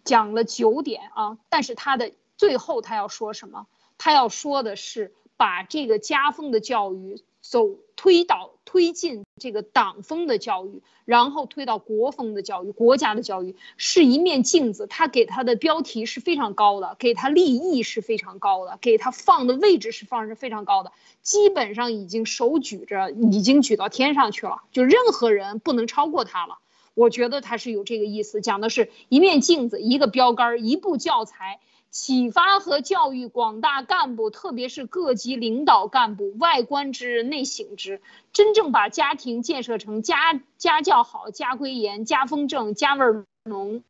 [0.03, 3.65] 讲了九点啊，但是他的最后他要说什么？
[3.97, 14.85] 他要说的是把这个家风的教育走推导推进这个党风的教育，然后推到国风的教育，国家的教育是一面镜子。
[14.85, 20.91] 他给他的标题是非常高的，给他立意是非常高的，给他放的位置是放是非常高的。
[21.21, 26.57] 基本上已经手举着，已经举到天上去了，就任何人不能超过他了。
[26.95, 43.05] 我觉得他是有这个意思，讲的是一面镜子，一个标杆，一部教材，启发和教育广大干部，特别是各级领导干部，外观之内省之，真正把家庭建设成家家教好、家规严、家风正、家味
[43.43, 43.83] 浓、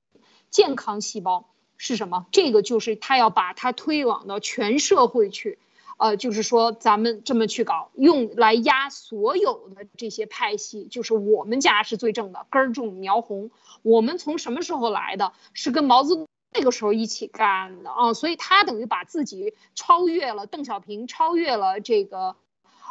[0.50, 2.26] 健康细胞是什么？
[2.32, 5.60] 这个就是他要把它推广到全社会去。
[5.98, 13.52] 呃，就是说咱们这么去搞，用来压所有的这些派系，就是我们家是最正的，根儿重苗红。
[13.82, 15.34] 我们从什么时候来的？
[15.52, 22.36] 是跟毛泽东那个时候一起干的啊，所以他等于把自己超越了邓小平，超越了这个，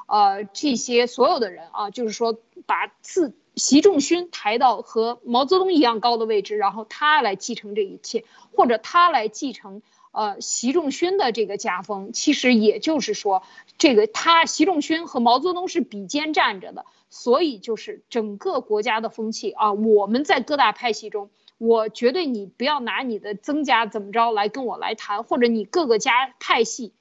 [0.07, 9.83] 呃，这些所有的人啊，就是说把自习仲勋抬到和毛泽东一样高的位置，然后他来继承这一切，或者他来继承。
[10.11, 13.43] 呃，习仲勋的这个家风，其实也就是说，
[13.77, 19.75] 这个他习仲勋和毛泽东是比肩站着的，所以就是整个国家的风气啊。
[19.75, 26.95] 我们在各大派系中，我绝对你不要拿你的曾家怎么着来跟我来谈，或者你各个家派系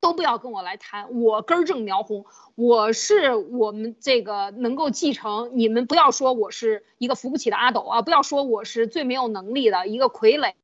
[0.00, 1.20] 都不要跟我来谈。
[1.22, 2.26] 我根正苗红，
[2.56, 5.52] 我是我们这个能够继承。
[5.54, 10.54] 你们不要说我是一个扶不起的阿斗啊，不要说我是最没有能力的一个傀儡。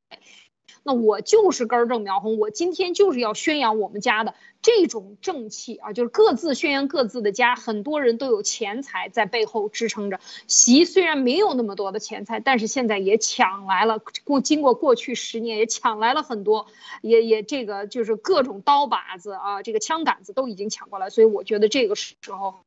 [0.83, 10.20] 那我就是根正苗红，我今天就是要宣扬我们家的这种正气啊，就是各自宣扬各自的家，很多人都有钱财在背后支撑着。
[10.46, 16.66] 习虽然没有那么多的钱财，但是现在也抢来了，过经过过去十年也抢来了很多，
[17.03, 22.61] 也也这个就是各种刀把子啊，这个枪杆子都已经抢过来，所以我觉得这个时候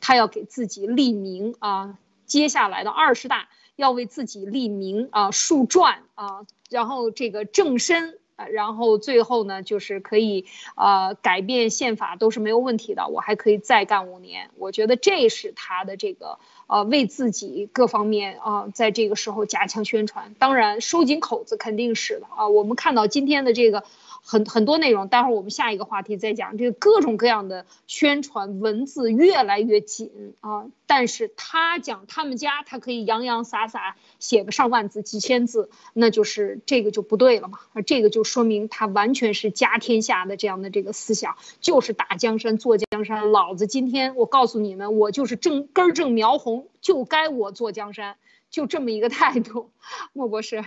[0.00, 3.48] 他要给自己立名啊，接下来的二十大。
[3.78, 10.46] 要为自己立名啊，树传啊，然后这个正身，然后最后呢，就是可以
[10.76, 14.50] 呃改变宪法都是没有问题的，我还可以再干五年。
[14.56, 20.34] 我觉得这是他的这个呃为自己各方面啊，在这个时候加强宣传。
[20.38, 22.48] 当然收紧口子肯定是的啊。
[22.48, 23.84] 我们看到今天的这个。
[24.22, 26.56] 很很多内容，待会儿我们下一个话题再讲。
[26.58, 37.58] 这个各种各样的宣传文字越来越紧啊，但是他讲他们家，他可以洋洋洒洒写个上万字、几千字，那就是这个就不对了嘛。
[37.86, 43.32] 这个就说明他完全是家天下的这样的这个思想，就是打江山、坐江山。
[43.32, 48.16] 老子今天我告诉你们，我就是正根正苗红，就该我坐江山，
[48.50, 49.70] 就这么一个态度。
[50.12, 50.64] 莫博士。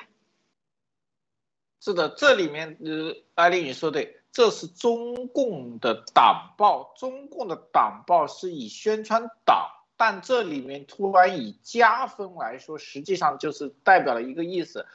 [1.83, 9.67] 是的，这里面呃，艾丽你说对，这是中共的党报，中共的党报是以宣传党，
[9.97, 14.85] 但这里面突然以加分来说，实际上就是代表了一个意思，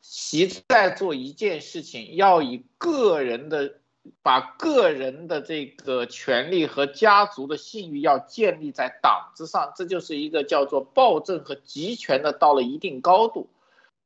[0.00, 3.74] 习在做一件事情，要以个人的，
[4.20, 13.48] 把个人的这个权利和家族的信誉要建立在党之上，这就是一个叫做暴政和集权的到了一定高度。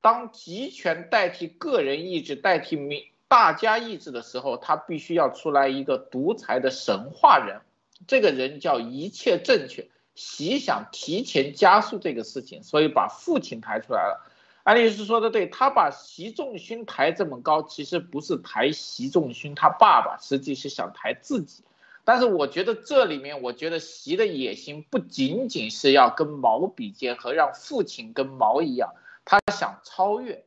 [0.00, 7.60] 当集权代替个人意志、代替民大家意志的时候，他必须要出来一个独裁的神话人，
[8.06, 9.88] 这个人叫一切正确。
[10.14, 14.24] 习想提前加速这个事情，所以把父亲抬出来了。
[14.62, 21.64] 安律师说的对，他把习仲勋抬这么高，其实不是抬习仲勋他爸爸，实际是想抬自己。
[22.02, 28.94] 但是我觉得这里面，我觉得习的野心不仅仅是要跟毛比肩和让父亲跟毛一样，
[29.26, 30.46] 他想超越。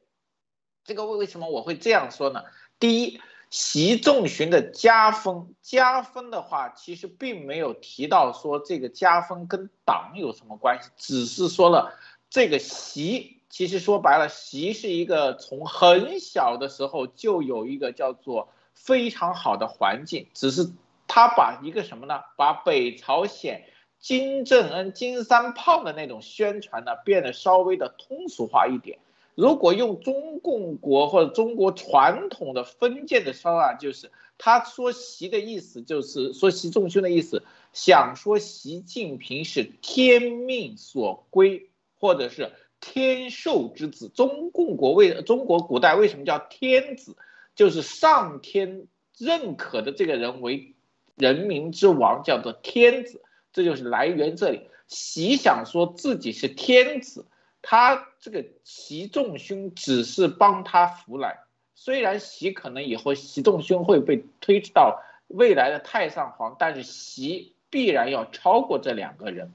[0.84, 2.44] 这个为为什么我会这样说呢？
[2.80, 3.22] 第一，
[3.52, 11.94] 习仲勋的加分，加分的话，其实并没有提到说这个加分跟党有什么关系，只是说了
[12.32, 13.36] 这个习。
[13.50, 20.72] 其实说白了，习是一个从很小的时候就有一个叫做非常好的环境，只是
[21.08, 22.22] 他把一个什么呢？
[22.38, 23.66] 把北朝鲜
[24.00, 29.00] 金正恩金三胖的那种宣传呢，变得稍微的通俗化一点。
[29.36, 37.44] 如果用中共国或者中国传统的封建的说法，就是他说习的意思，就是说习仲勋的意思，
[37.74, 41.70] 想说习近平是天命所归，
[42.00, 42.52] 或者是。
[42.82, 47.18] 天授之子，中共国为中国古代为什么叫天子？
[47.54, 48.88] 就是上天
[49.18, 50.76] 认可的这个人为
[51.16, 53.22] 人民之王，叫做天子，
[53.52, 54.70] 这就是来源这里。
[54.88, 57.26] 习想说自己是天子，
[57.62, 61.40] 他这个习仲勋只是帮他扶来。
[61.76, 69.54] 虽然习可能以后习仲勋会被推到未来的太上皇，但是习必然要超过这两个人。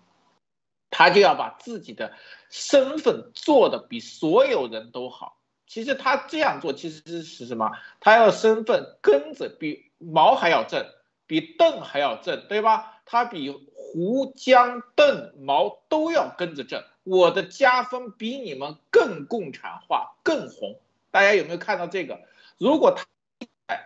[0.91, 2.13] 他就要把自己的
[2.51, 5.39] 身份做的比所有人都好。
[5.67, 7.73] 其实他这样做其实是什么？
[7.99, 10.87] 他要身份跟着比毛还要正，
[11.27, 13.03] 比邓还要正，对吧？
[13.07, 13.51] 他比
[13.95, 16.83] 胡江邓毛都要跟着正。
[17.05, 20.81] 我的加分比你们更共产化、更红。
[21.13, 22.19] 大家有没有看到这个？
[22.59, 23.07] 如果他。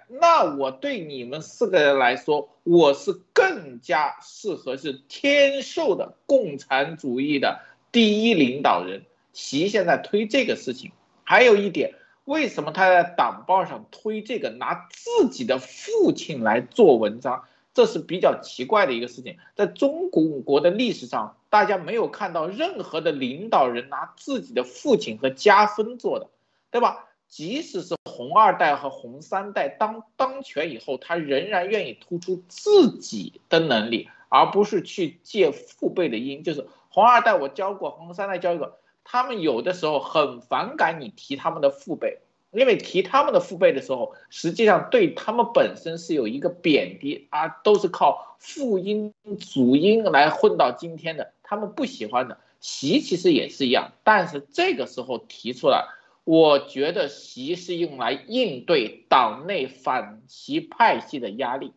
[0.09, 7.61] 那我对你们四个人来说，我是更加适合是天授的共产主义的
[7.93, 9.05] 第一领导人。
[9.33, 10.91] 习现在推这个事情，
[11.23, 11.95] 还有一点，
[12.25, 17.45] 为什么他在党报上推这个，拿自己的父亲来做文章，
[17.75, 19.37] 这是比较奇怪的一个事情。
[19.55, 26.29] 在中国的历史上，大家没有看到任何的领导人拿自己的父亲和家分做的，
[26.71, 27.05] 对吧？
[27.29, 36.43] 即使是红二代和红三代当当权以后，他仍然愿意突出自己的能力，而不是去借父辈的因。
[36.43, 52.39] 就是红二代我教过，红三代教过，他们有的时候很反感你提他们的父辈，因为提他们的父辈的时候，实际上对他们本身是有一个贬低啊，都是靠父因祖因来混到今天的，他们不喜欢的。
[52.61, 55.87] 习其实也是一样，但是这个时候提出来。
[56.25, 61.73] 我觉得习是用来应对党内反习派系的压力，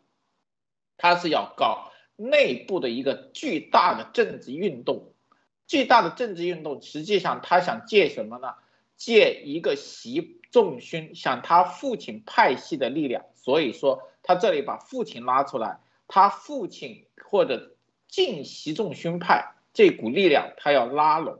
[0.97, 5.13] 他是要搞内部的一个巨大的政治运动，
[5.67, 8.55] 巨大的政治运动，实际上他想借什么呢？
[8.97, 17.75] 借一个习重勋想他父亲派系的力量，所以说他这里把父亲拉出来，他父亲或者
[18.07, 21.39] 进习仲勋派这股力量，他要拉拢，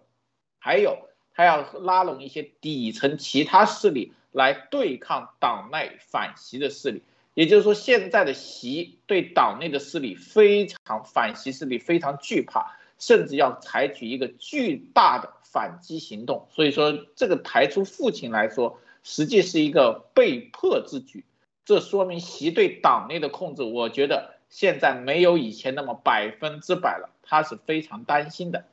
[0.57, 0.97] 还有。
[1.34, 7.01] 他要拉拢一些底层其他势力来对抗党内反习的势力，
[7.34, 16.45] 也就是说，现在的习对党内的势力非常反习势力非常惧怕，甚至要采取一个巨大的反击行动。
[16.51, 21.26] 所以说，这个抬出父亲来说，实际是一个被迫之举。
[21.64, 28.66] 这说明习对党内的控制，我觉得现在没有以前那么百分之百了，他是非常担心的。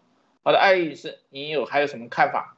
[0.42, 2.56] 好的，艾律师，你有还有什么看法？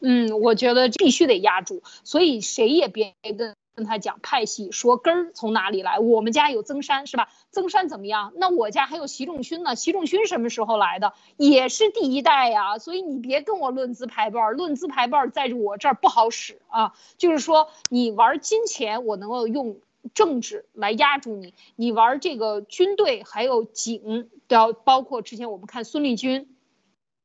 [0.00, 5.98] 嗯，我觉得必须得压住，所以谁也别跟跟他讲派系，说根儿从哪里来。
[5.98, 7.30] 我们家有曾山是吧？
[7.50, 8.34] 曾山怎么样？
[8.36, 9.74] 那我家还有习仲勋呢。
[9.74, 11.14] 习仲勋什么时候来的？
[11.38, 12.76] 也是第一代呀。
[12.76, 16.92] 所以你别跟我论资排辈儿，论资排辈儿在我这儿不好使啊。
[17.16, 19.78] 就是说你玩金钱，我能够用
[20.12, 24.28] 政治来压住你；你玩这个军队，还有警。
[24.46, 26.54] 都要包括之前我们看孙立军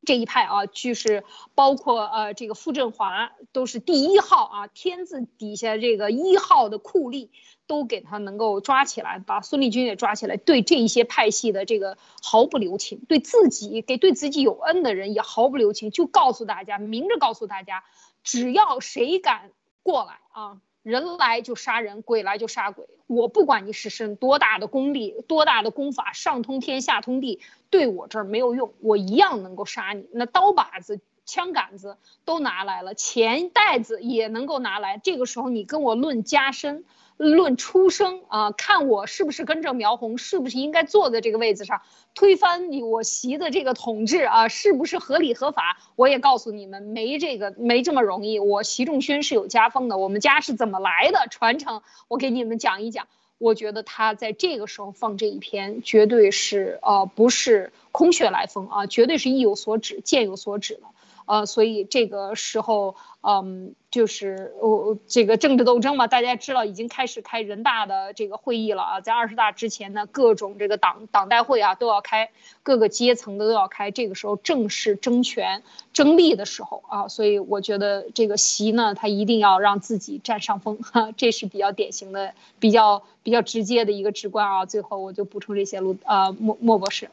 [0.05, 1.23] 这一派啊，就是
[1.55, 7.29] 包括呃这个傅振华都是第一号啊，天字底下这个一号的酷吏
[7.67, 17.83] 都给他能够抓起来，把孙立军也抓起来，对这一些派系的这个毫不留情，对自己给对自己有恩的人也毫不留情，就告诉大家，明着告诉大家，
[18.23, 19.51] 只要谁敢
[19.83, 20.61] 过来啊。
[20.83, 22.85] 人来就杀人，鬼来就杀鬼。
[23.07, 27.41] 我不管你是身多大的功力，多大的功法，上通天下通地，
[27.76, 30.07] 对我这儿没有用，我一样能够杀你。
[30.13, 34.97] 那刀把子、枪杆子都拿来了，钱袋子也能够拿来。
[34.97, 36.86] 这个时候你跟我论加身。
[37.17, 41.82] 论出生啊，看我是不是跟着苗红，是不是应该坐在这个位子上，
[42.13, 45.78] 推翻你我习的这个统治啊，是不是合理合法？
[45.95, 48.38] 我也告诉你们，没这个没这么容易。
[48.38, 51.84] 我习仲勋是有家风的，我们家是怎么来的传承？
[52.09, 53.07] 我给你们讲一讲。
[53.38, 60.91] 我觉得他在这个时候放这一篇，绝对是呃不是空穴来风啊，绝对是意有所指、箭有所指了。
[61.26, 72.30] 呃，所以这个时候，嗯，就是我这个政治斗争嘛，大家知道已经开始开人大的这个会议了啊，在二十大之前呢，各种这个党党代会啊都要开，
[72.63, 75.63] 各个阶层的都要开，这个时候正是争权
[75.93, 84.65] 争利的时候啊，所以我觉得这个习呢，他一定要让自己占上风，哈， 这是比较典型的、比较比较直接的一个直观啊。
[84.65, 87.09] 最后我就补充这些，路呃，莫莫博士。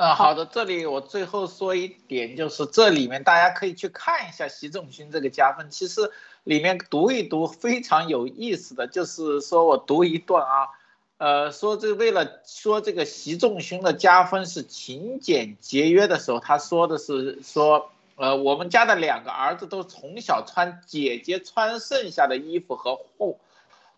[0.00, 6.10] 嗯，好的，这里我最后说一点，就是这里面大家可以去看一下习仲勋这个加分，其实
[6.42, 10.68] 里面读一读非常有意思的就是说我读一段啊，
[11.18, 23.38] 呃，说这为了说这个习仲勋的加分是勤俭节约的时候，他说的是说，呃，我们家的两个儿子都从小穿姐姐穿剩下的衣服和红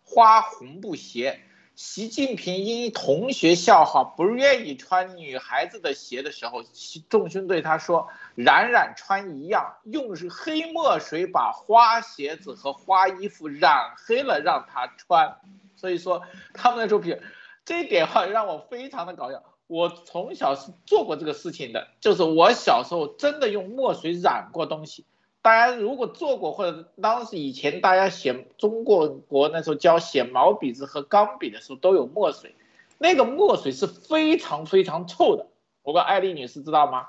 [0.03, 1.39] 花红布鞋。
[1.75, 15.37] 习近平因同学笑话不愿意穿女孩子的鞋的时候，习仲勋对他说：“冉冉穿一样，用是黑墨水把花鞋子和花衣服染黑了，让他穿。”
[15.75, 16.21] 所以说
[16.53, 17.19] 他们的作品，
[17.65, 19.43] 这一点话让我非常的搞笑。
[19.65, 25.07] 我从小是做过这个事情的，就是我小时候真的用墨水染过东西。
[25.43, 32.55] 大家如果做过，或者当时以前大家写中国国那时候教写毛笔字和钢笔的时候都有墨水，
[32.97, 35.47] 那个墨水是非常非常臭的。
[35.81, 37.07] 我问艾丽女士知道吗？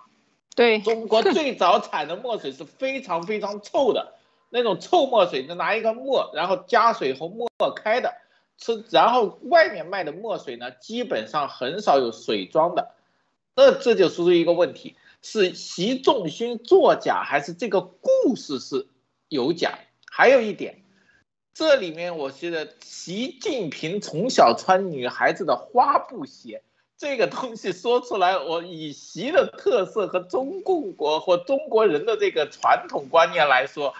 [0.56, 4.14] 对，中国最早产的墨水是非常非常臭的，
[4.50, 8.14] 那种臭墨水，就拿一个墨，然后加水和墨开的，
[8.58, 12.94] 是然后外面卖的墨水呢，基本上很少有水装的，
[13.54, 14.96] 那这就属于一个问题。
[15.26, 18.86] 是习仲勋作假，还是这个故故事是
[19.28, 19.78] 有假？
[20.10, 20.82] 还有一点，
[21.52, 26.62] 这里面我觉得习近平从小穿女孩子的花布鞋，
[26.96, 33.92] 这个东西说出来，我以习的特色和中共国或中国人的这个传统观念来说，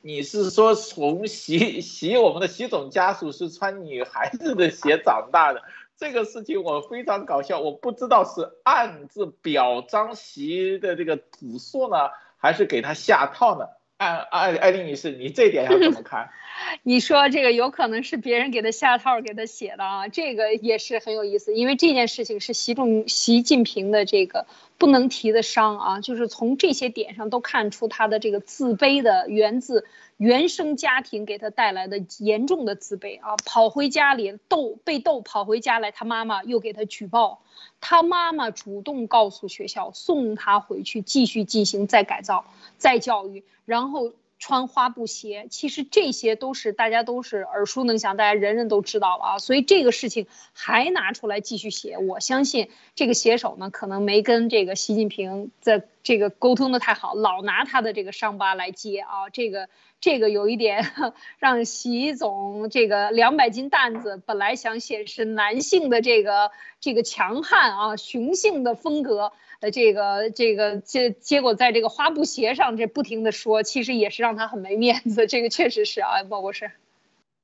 [0.00, 5.62] 你是说从习习我们的习总家属是穿女孩子的鞋长大的？
[5.96, 13.66] 这个事情我非常搞笑，我不知道是暗自表彰习的这个朴素呢，还是给他下套呢？
[13.98, 16.30] 艾艾艾丽女士，你这点要怎么看？
[16.82, 24.46] 你说这个有可能是别人给他下套给他写的啊，这个也是很有意思，因为这件事情是习仲习近平的这个
[24.78, 29.86] 不能提的伤啊，就是从这些点上都看出他的这个自卑的源自。
[30.16, 37.44] 原生家庭给他带来的严重的自卑啊，跑回家里逗被逗，跑回家来，他妈妈又给他举报，
[37.80, 42.44] 他妈妈主动告诉学校送他回去继续进行再改造、
[42.78, 44.12] 再教育，然后。
[44.38, 49.38] 穿花布鞋，其实这些都是大家都是耳熟能详，大家人人都知道了啊。
[49.38, 59.28] 所以这个事情还拿出来继续写，我相信这个写手呢，可能没跟这个习近平在这个沟通的太好，老拿他的这个伤疤来接啊。
[59.30, 59.68] 这个
[60.00, 60.90] 这个有一点
[61.38, 66.50] 让习总这个两百斤担子，本来想显示男性的这个
[66.80, 69.32] 这个强悍啊雄性的风格。
[69.60, 75.26] 呃，这个这个结结果在这个花布鞋上这不停的说，其实也是让他很没面子。
[75.26, 76.70] 这个确实是啊，莫博士。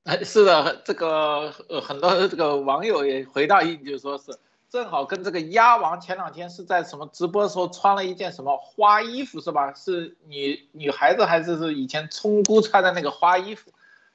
[0.04, 4.32] 哎，是的，这个呃很多这个网友也回答应，就说是
[4.74, 9.72] 正好跟这个鸭王前两天是在什么直播的时候穿了一件什么花衣服是吧？
[9.72, 13.70] 是女女孩子还是是以前聪姑穿的那个花衣服？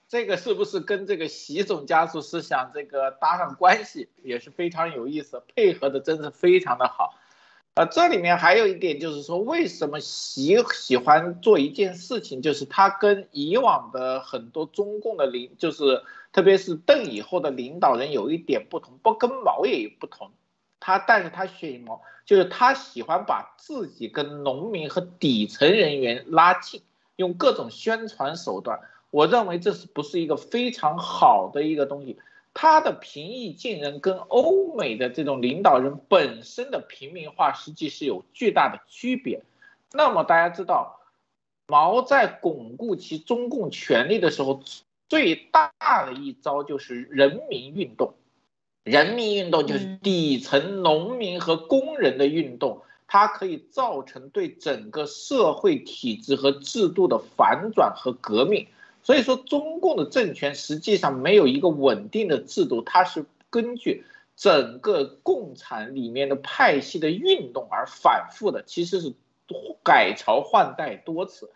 [0.10, 7.14] 这个是不是跟这个习总家属思想这个搭上关系，也是非常有意思，配合的真是非常的好。
[7.76, 16.03] 呃，这里面还有一点就是说，为什么习喜欢做一件事情，就是他跟以往的很多中共的领，就是
[16.34, 20.30] 特别是邓以后的领导人有一点不同，不跟毛也有不同。
[20.80, 26.82] 他但是他选毛，就是他喜欢把自己跟农民和底层人员拉近，
[27.16, 28.80] 用各种宣传手段。
[29.12, 32.18] 我认为这是不是一个非常好的一个东西？
[32.54, 39.44] 他的平易近人跟欧美的这种领导人本身的平民化，实际是有巨大的区别。
[39.92, 41.00] 那么大家知道，
[41.68, 44.62] 毛在巩固其中共权力的时候，
[45.08, 45.72] 最大
[46.06, 48.14] 的一招就是人民运动。
[48.84, 58.68] 人民运动就是底层农民和工人的运动，它可以造成对整个社会体制和制度的反转和革命。
[59.04, 64.04] 所以说，中共的政权实际上没有一个稳定的制度，它是根据
[64.36, 69.14] 整个共产里面的派系的运动而反复的，其实是
[69.84, 71.50] 改朝换代多次。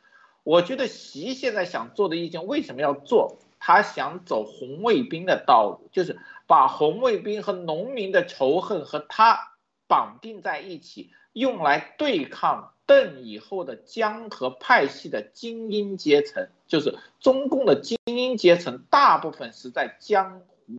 [0.44, 3.38] 我觉得习现在想做的意见，为什么要做？
[3.60, 6.18] 他想走红卫兵的道路，就是
[6.54, 9.56] 把红卫兵和农民的仇恨和他
[9.88, 20.78] 绑定在一起，用来对抗邓以后的江河派系的精英阶层，就是中共的精英阶层，大部分是在江湖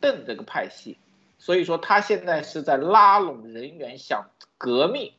[0.00, 0.96] 邓这个派系，
[1.36, 5.12] 所以说他现在是在拉拢人员，想革命，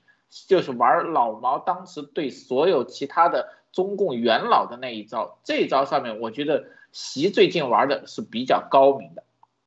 [0.48, 6.66] 就是玩老毛当时对所有其他的中共元老的那一招，这一招上面，我觉得。
[6.96, 9.24] 习最近玩的是比较高明的，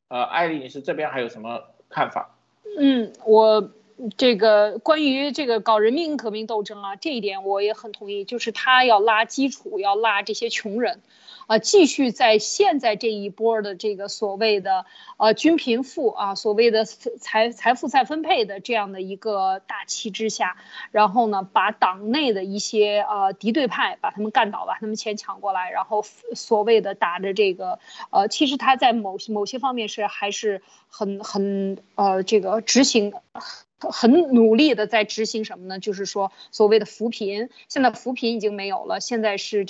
[0.08, 2.36] 呃，艾丽女士这边还有什么看法？
[2.78, 3.70] 嗯，我
[4.16, 11.00] 这个关于这个搞人民革命斗争啊，这一点我也很同意，就是他要拉基础，要拉这些穷人。
[11.46, 14.84] 啊，继续在现在这一波的这个所谓的
[15.16, 20.56] 呃均贫富啊，所谓的财财富再分配的这样的一个大旗之下，
[20.90, 27.78] 然后呢，把党内的一些呃敌对派把他们干倒，把他们钱抢过来，然后所谓的打着这个
[28.10, 33.12] 呃，其实他在某某些方面是还是很很呃这个执行
[33.78, 35.78] 很努力的在执行什么呢？
[35.78, 39.64] 就是说所谓的扶贫，现在扶贫已经没有了，现在是。